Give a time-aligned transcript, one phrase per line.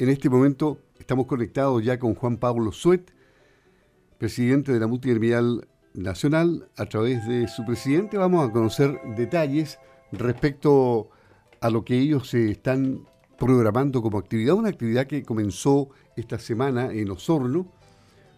[0.00, 3.12] En este momento estamos conectados ya con Juan Pablo Suet,
[4.16, 6.70] presidente de la Multiterminal Nacional.
[6.78, 9.78] A través de su presidente vamos a conocer detalles
[10.10, 11.10] respecto
[11.60, 13.06] a lo que ellos se están
[13.38, 17.70] programando como actividad, una actividad que comenzó esta semana en Osorno,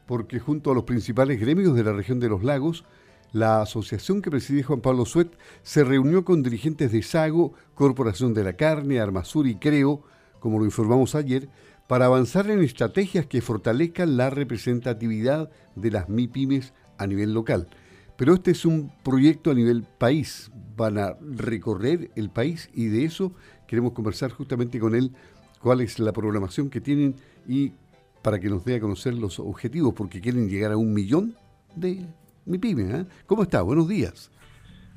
[0.09, 2.85] porque junto a los principales gremios de la región de los lagos,
[3.31, 5.31] la asociación que preside Juan Pablo Suet
[5.63, 10.03] se reunió con dirigentes de Sago, Corporación de la Carne, Armasur y Creo,
[10.43, 11.49] como lo informamos ayer,
[11.87, 17.69] para avanzar en estrategias que fortalezcan la representatividad de las MIPIMES a nivel local.
[18.17, 20.51] Pero este es un proyecto a nivel país.
[20.77, 23.33] Van a recorrer el país y de eso
[23.69, 25.13] queremos conversar justamente con él
[25.61, 27.15] cuál es la programación que tienen
[27.47, 27.75] y
[28.21, 31.37] para que nos dé a conocer los objetivos, porque quieren llegar a un millón
[31.77, 32.05] de
[32.47, 32.95] MIPIMES.
[32.95, 33.07] ¿eh?
[33.27, 33.63] ¿Cómo está?
[33.63, 34.29] Buenos días.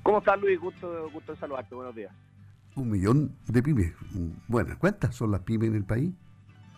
[0.02, 0.60] ¿Cómo estás, Luis?
[0.60, 1.76] Gusto, gusto saludarte.
[1.76, 2.12] Buenos días.
[2.76, 3.94] Un millón de pymes.
[4.48, 6.12] Bueno, ¿cuántas son las pymes en el país?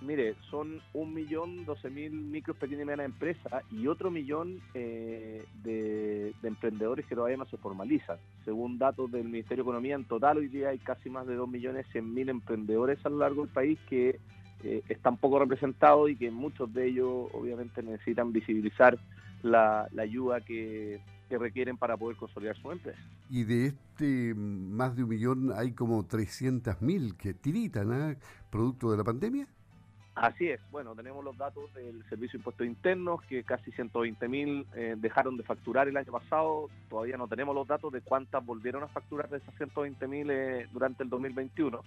[0.02, 5.44] Mire, son un millón doce mil micros, pequeñas y medianas empresas y otro millón eh,
[5.64, 8.18] de, emprendedores que todavía no se formalizan.
[8.46, 11.50] Según datos del Ministerio de Economía, en total hoy día hay casi más de dos
[11.50, 14.20] millones cien mil emprendedores a lo largo del país que
[14.64, 19.00] eh, están poco representados y que muchos de ellos obviamente necesitan visibilizar
[19.42, 23.00] la ayuda que, que requieren para poder consolidar su empresa.
[23.30, 28.18] Y de este más de un millón hay como 300.000 que tiritan, ¿eh?
[28.50, 29.48] producto de la pandemia.
[30.16, 34.96] Así es, bueno, tenemos los datos del Servicio de Impuestos Internos, que casi 120.000 eh,
[34.98, 38.88] dejaron de facturar el año pasado, todavía no tenemos los datos de cuántas volvieron a
[38.88, 41.84] facturar de esas 120.000 eh, durante el 2021.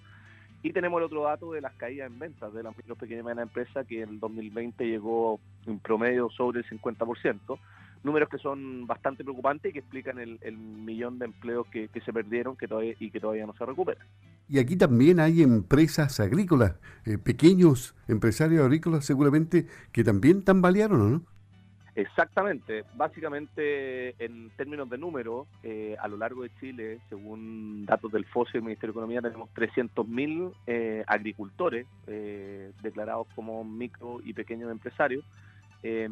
[0.63, 3.25] Y tenemos el otro dato de las caídas en ventas de las micro, pequeñas y
[3.25, 7.59] medianas empresas, que en el 2020 llegó en promedio sobre el 50%
[8.03, 12.57] números que son bastante preocupantes y que explican el, millón de empleos que, se perdieron
[12.57, 14.07] que todavía, y que todavía no se recuperan.
[14.49, 21.23] Y aquí también hay empresas agrícolas, eh, pequeños empresarios agrícolas seguramente que también tambalearon, ¿no?
[21.95, 22.85] Exactamente.
[22.97, 28.53] Básicamente, en términos de números, eh, a lo largo de Chile, según datos del FOSE
[28.55, 31.87] del Ministerio de Economía, tenemos 300.000 eh, agricultores
[32.83, 35.25] declarados como micro y pequeños empresarios
[35.83, 36.09] eh,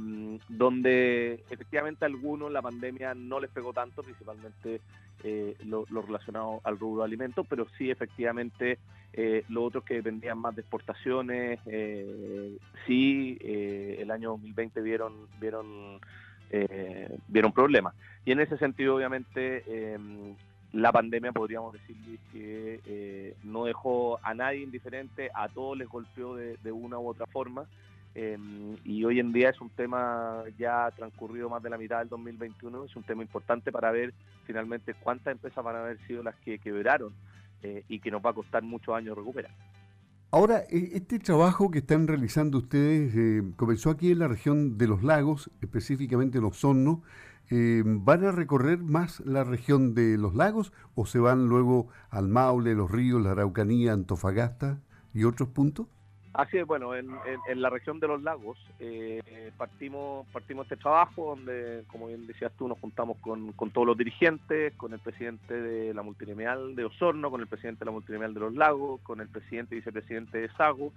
[0.48, 4.80] donde efectivamente a algunos la pandemia no les pegó tanto, principalmente
[5.24, 8.78] eh, lo, relacionado al rubro de alimentos, pero sí efectivamente
[9.12, 12.56] eh, los otros que dependían más de exportaciones, eh,
[12.86, 15.98] sí el año 2020 vieron, vieron,
[17.26, 17.94] vieron problemas.
[18.24, 20.34] Y en ese sentido, obviamente, em,
[20.72, 21.96] la pandemia podríamos decir
[22.32, 27.66] que no dejó a nadie indiferente, a todos les golpeó de una u otra forma.
[28.20, 32.08] Em, y hoy en día es un tema ya transcurrido más de la mitad del
[32.08, 34.12] 2021, es un tema importante para ver
[34.44, 37.12] finalmente cuántas empresas van a haber sido las que quebraron
[37.62, 39.52] eh, y que nos va a costar muchos años recuperar.
[40.32, 44.88] Ahora, e, este trabajo que están realizando ustedes eh, comenzó aquí en la región de
[44.88, 47.04] los lagos, específicamente en Osorno.
[47.50, 52.26] Eh, ¿Van a recorrer más la región de los lagos o se van luego al
[52.26, 54.80] Maule, los ríos, la Araucanía, Antofagasta
[55.14, 55.86] y otros puntos?
[56.38, 57.08] Así es, bueno, en,
[57.56, 62.68] la región de los lagos eh, partimos partimos este trabajo donde, como bien decías tú,
[62.68, 67.40] nos juntamos con, todos los dirigentes, con el presidente de la multinacional de Osorno, con
[67.40, 70.92] el presidente de la multinacional de los lagos, con el presidente y vicepresidente de Sago,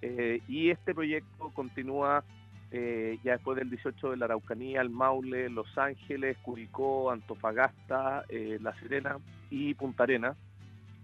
[0.00, 2.24] eh, y este proyecto continúa
[2.70, 8.74] eh, ya después del 18 de la Araucanía, el Maule, Los Ángeles, Curicó, Antofagasta, La
[8.80, 9.18] Serena
[9.50, 10.34] y Punta Arena,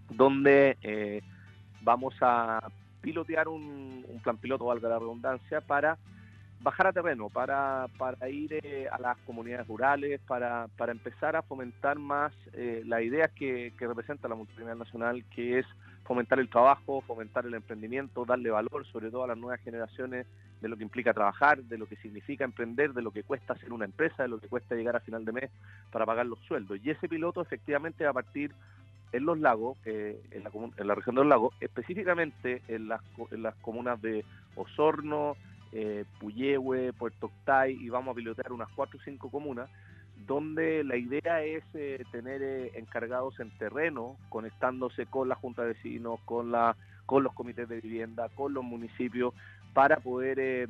[0.09, 1.21] donde
[1.83, 2.67] vamos a
[3.05, 5.95] pilotear un, plan piloto, valga la redundancia, para
[6.61, 11.43] bajar a terreno, para, para ir eh, a las comunidades rurales, para, para empezar a
[11.43, 15.67] fomentar más eh, las ideas que, representa la multinacional nacional, que es
[16.03, 20.25] fomentar el trabajo, fomentar el emprendimiento, darle valor sobre todo a las nuevas generaciones
[20.61, 23.71] de lo que implica trabajar, de lo que significa emprender, de lo que cuesta hacer
[23.71, 25.51] una empresa, de lo que cuesta llegar a final de mes
[25.91, 26.79] para pagar los sueldos.
[26.83, 28.51] Y ese piloto efectivamente va a partir
[29.15, 33.55] en los lagos, eh, en, la, región de los lagos, específicamente en las, en las
[33.55, 35.37] comunas de Osorno,
[35.71, 39.69] eh, Puyehue, Puerto Octay, y vamos a pilotear unas cuatro o cinco comunas,
[40.27, 42.41] donde la idea es eh, tener
[42.75, 46.75] encargados en terreno, conectándose con la Junta de Vecinos, con, la,
[47.05, 49.33] con los comités de vivienda, con los municipios,
[49.73, 50.69] para poder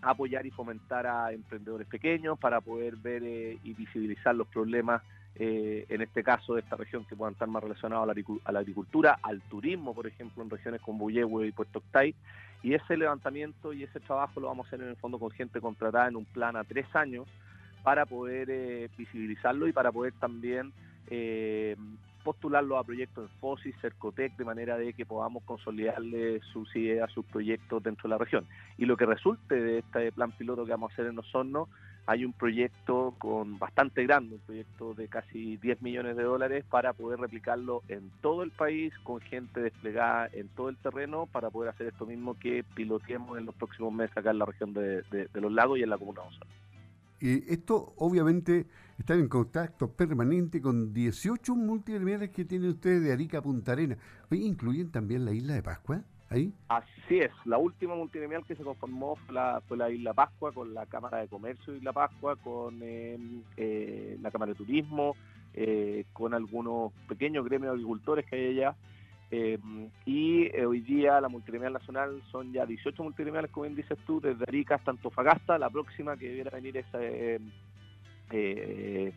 [0.00, 5.02] apoyar y fomentar a emprendedores pequeños, para poder ver y visibilizar los problemas
[5.36, 9.18] eh, en este caso de esta región que puedan estar más relacionados a la, agricultura,
[9.22, 12.14] al turismo, por ejemplo, en regiones como Buyehue y Puerto Octay.
[12.62, 15.60] Y ese levantamiento y ese trabajo lo vamos a hacer en el fondo con gente
[15.60, 17.26] contratada en un plan a tres años
[17.82, 20.72] para poder eh, visibilizarlo y para poder también
[21.08, 21.76] eh,
[22.22, 27.24] postularlo a proyectos en FOSI, Cercotec, de manera de que podamos consolidarle sus ideas, sus
[27.24, 28.46] proyectos dentro de la región.
[28.78, 31.68] Y lo que resulte de este plan piloto que vamos a hacer en Osorno,
[32.06, 36.92] hay un proyecto con bastante grande, un proyecto de casi 10 millones de dólares para
[36.92, 41.70] poder replicarlo en todo el país, con gente desplegada en todo el terreno, para poder
[41.70, 45.04] hacer esto mismo que piloteemos en los próximos meses acá en la región de,
[45.34, 46.62] los lagos y en la comuna de.
[47.24, 48.66] Y esto obviamente
[48.98, 53.96] está en contacto permanente con 18 multiterminales que tiene usted de Arica a Punta Arena.
[54.32, 56.02] ¿Incluyen también la isla de Pascua?
[56.68, 60.74] Así es, la última multiterminal que se conformó fue la, fue la Isla Pascua, con
[60.74, 65.16] la Cámara de Comercio de Isla Pascua, con em, eh, la Cámara de Turismo,
[65.54, 68.76] eh, con algunos pequeños gremios de agricultores que hay allá.
[69.34, 73.98] Em, y eh, hoy día la multiterminal nacional son ya 18 multiterminales, como bien dices
[74.06, 75.58] tú, desde Arica hasta Antofagasta.
[75.58, 77.40] La próxima que debiera venir es eh,
[78.30, 79.14] eh,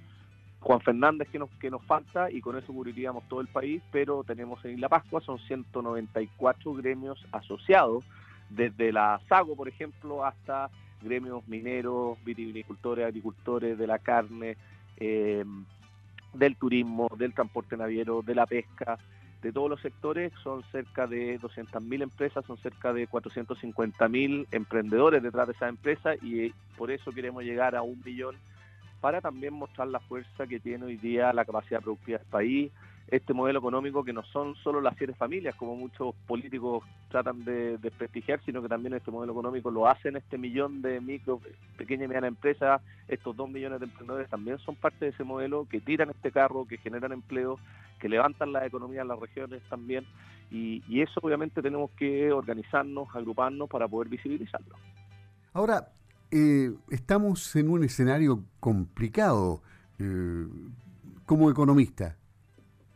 [0.65, 4.23] Juan Fernández que nos, que nos falta y con eso cubriríamos todo el país, pero
[4.23, 8.03] tenemos en Isla Pascua, son 194 gremios asociados,
[8.49, 10.71] desde la SAGO, por ejemplo, hasta
[11.03, 14.57] gremios mineros, vitivinicultores, agricultores de la carne,
[14.97, 15.65] em,
[16.33, 18.97] del turismo, del transporte naviero, de la pesca,
[19.43, 25.45] de todos los sectores, son cerca de 200.000 empresas, son cerca de 450.000 emprendedores detrás
[25.45, 28.35] de esa empresa y por eso queremos llegar a un billón
[29.01, 32.71] para también mostrar la fuerza que tiene hoy día la capacidad productiva del país,
[33.07, 37.77] este modelo económico que no son solo las siete familias, como muchos políticos tratan de
[37.77, 41.39] desprestigiar, sino que también este modelo económico lo hacen este millón de micro,
[41.77, 45.67] pequeñas y medianas empresas, estos dos millones de emprendedores también son parte de ese modelo,
[45.69, 47.59] que tiran este carro, que generan empleo,
[47.99, 50.05] que levantan la economía en las regiones también,
[50.51, 54.75] y, eso obviamente tenemos que organizarnos, agruparnos para poder visibilizarlo.
[55.53, 55.89] Ahora,
[56.31, 59.61] eh, estamos en un escenario complicado
[59.99, 60.47] eh,
[61.25, 62.17] como economista.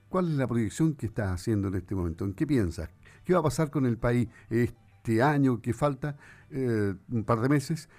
[0.09, 2.25] ¿Cuál es la proyección que estás haciendo en este momento?
[2.25, 2.89] ¿En qué piensas?
[3.23, 6.17] ¿Qué va a pasar con el país este año que falta,
[6.49, 7.89] eh, un par de meses,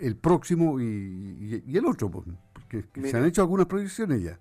[0.00, 2.10] el próximo y, el otro?
[2.10, 4.38] Pues, porque se han hecho algunas proyecciones ya.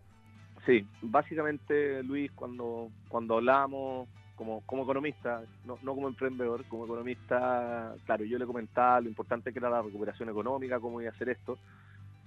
[0.65, 7.93] Sí, básicamente, Luis, cuando, cuando hablamos como, como economista, no, no como emprendedor, como economista,
[8.05, 11.27] claro, yo le comentaba lo importante que era la recuperación económica, cómo iba a hacer
[11.27, 11.57] esto,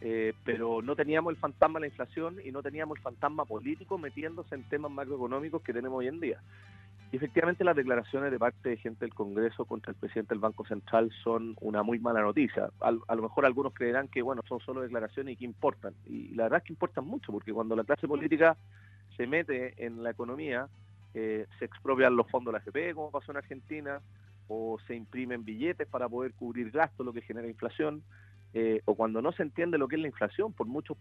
[0.03, 3.97] eh, pero no teníamos el fantasma de la inflación y no teníamos el fantasma político
[3.97, 6.43] metiéndose en temas macroeconómicos que tenemos hoy en día.
[7.12, 10.67] Y efectivamente las declaraciones de parte de gente del Congreso contra el presidente del Banco
[10.67, 12.69] Central son una muy mala noticia.
[12.81, 15.94] A, lo mejor algunos creerán que bueno son solo declaraciones y que importan.
[16.05, 18.59] Y la verdad es que importan mucho porque cuando la clase política
[19.17, 20.69] se mete en la economía,
[21.14, 24.00] eh, se expropian los fondos de la AFP, como pasó en Argentina,
[24.49, 28.03] o se imprimen billetes para poder cubrir gastos, lo que genera inflación.
[28.55, 30.97] Eh, o cuando no se entiende lo que es la inflación, por muchos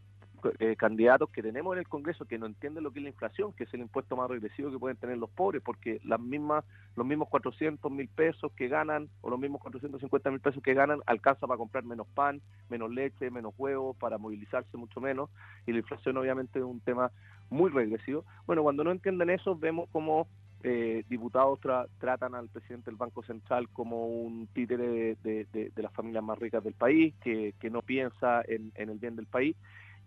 [0.60, 3.54] eh, candidatos que tenemos en el Congreso que no entienden lo que es la inflación,
[3.54, 6.64] que es el impuesto más regresivo que pueden tener los pobres, porque las mismas,
[6.96, 11.00] los mismos 400 mil pesos que ganan, o los mismos 450 mil pesos que ganan,
[11.06, 15.30] alcanza para comprar menos pan, menos leche, menos huevos, para movilizarse mucho menos,
[15.66, 17.12] y la inflación obviamente es un tema
[17.50, 18.26] muy regresivo.
[18.48, 20.28] Bueno, cuando no entienden eso, vemos como
[20.64, 21.60] eh, diputados
[21.98, 26.74] tratan al presidente del Banco Central como un títere de, las familias más ricas del
[26.74, 29.56] país, que, no piensa en, el bien del país.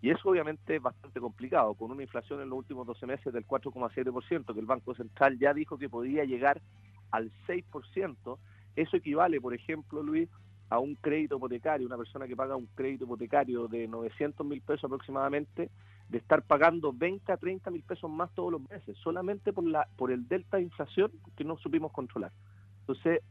[0.05, 3.43] Y eso obviamente es bastante complicado, con una inflación en los últimos 12 meses del
[3.47, 6.61] 4,7%, que el Banco Central ya dijo que podía llegar
[7.09, 8.37] al 6%.
[8.75, 10.29] Eso equivale, por ejemplo, Luis,
[10.69, 14.83] a un crédito hipotecario, una persona que paga un crédito hipotecario de 900 mil pesos
[14.83, 15.71] aproximadamente,
[16.07, 19.87] de estar pagando 20 a 30 mil pesos más todos los meses, solamente por, la,
[19.97, 22.31] por el delta de inflación que no supimos controlar.
[22.81, 23.21] Entonces,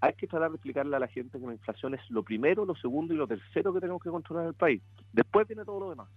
[0.00, 2.74] hay que tratar de explicarle a la gente que la inflación es lo primero, lo
[2.76, 4.82] segundo y lo tercero que tenemos que controlar en el país.
[5.12, 6.08] Después viene todo lo demás.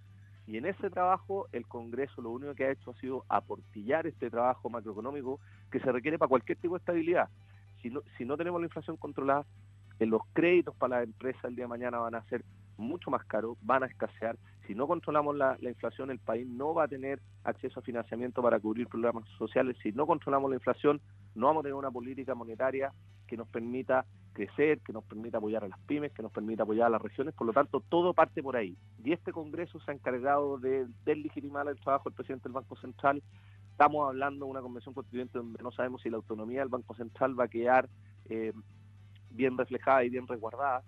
[0.47, 4.29] Y en ese trabajo el Congreso lo único que ha hecho ha sido aportillar este
[4.29, 5.39] trabajo macroeconómico
[5.71, 7.29] que se requiere para cualquier tipo de estabilidad.
[7.81, 9.45] Si no, si no tenemos la inflación controlada,
[10.05, 12.43] los créditos para las empresas el día de mañana van a ser
[12.77, 14.38] mucho más caros, van a escasear.
[14.67, 18.59] Si no controlamos la, inflación, el país no va a tener acceso a financiamiento para
[18.59, 19.77] cubrir problemas sociales.
[19.83, 21.01] Si no controlamos la inflación,
[21.35, 22.91] no vamos a tener una política monetaria
[23.31, 26.88] que nos permita crecer, que nos permita apoyar a las pymes, que nos permita apoyar
[26.88, 27.33] a las regiones.
[27.33, 28.75] Por lo tanto, todo parte por ahí.
[29.05, 33.23] Y este Congreso se ha encargado de deslegitimar el trabajo del presidente del Banco Central.
[33.71, 37.39] Estamos hablando de una convención constituyente donde no sabemos si la autonomía del Banco Central
[37.39, 37.88] va a quedar
[38.25, 38.51] eh,
[39.29, 40.83] bien reflejada y bien resguardada.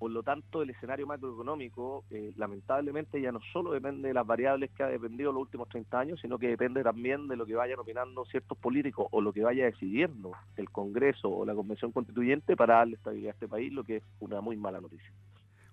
[0.00, 4.70] Por lo tanto, el escenario macroeconómico, eh, lamentablemente, ya no solo depende de las variables
[4.70, 7.78] que ha dependido los últimos 30 años, sino que depende también de lo que vayan
[7.78, 12.76] opinando ciertos políticos o lo que vaya decidiendo el Congreso o la Convención Constituyente para
[12.76, 15.12] darle estabilidad a este país, lo que es una muy mala noticia.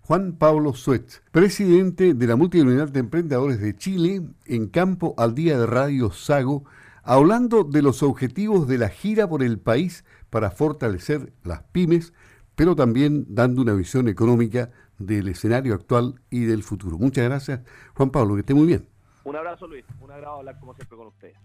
[0.02, 5.58] Juan Pablo Suet, presidente de la Multiunidad de Emprendedores de Chile, en campo al día
[5.58, 6.66] de Radio Sago,
[7.02, 12.12] hablando de los objetivos de la gira por el país para fortalecer las pymes,
[12.58, 16.98] pero también dando una visión económica del escenario actual y del futuro.
[16.98, 17.62] Muchas gracias,
[17.94, 18.90] Juan Pablo, que esté muy bien.
[19.26, 19.86] Un abrazo, Luis.
[20.02, 21.38] Un agrado hablar como siempre con ustedes.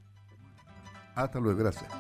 [1.15, 1.93] Hasta luego, gracias.